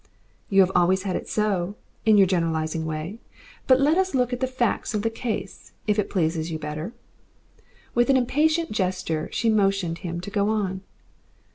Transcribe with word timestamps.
"You 0.49 0.61
have 0.61 0.71
always 0.73 1.03
had 1.03 1.15
it 1.15 1.29
so 1.29 1.75
in 2.07 2.17
your 2.17 2.25
generalising 2.25 2.87
way. 2.87 3.19
But 3.67 3.79
let 3.79 3.99
us 3.99 4.15
look 4.15 4.33
at 4.33 4.39
the 4.39 4.47
facts 4.47 4.95
of 4.95 5.03
the 5.03 5.11
case 5.11 5.73
if 5.85 5.95
that 5.97 6.09
pleases 6.09 6.49
you 6.49 6.57
better." 6.57 6.93
With 7.93 8.09
an 8.09 8.17
impatient 8.17 8.71
gesture 8.71 9.29
she 9.31 9.47
motioned 9.47 9.99
him 9.99 10.19
to 10.21 10.31
go 10.31 10.49
on. 10.49 10.81